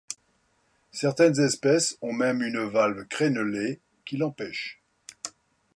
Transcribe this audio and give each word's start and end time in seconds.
Certaines 0.91 1.39
espèces 1.39 1.99
ont 2.01 2.11
même 2.11 2.41
une 2.41 2.63
valve 2.63 3.05
crénelée 3.05 3.79
qui 4.03 4.17
l'empêche. 4.17 4.81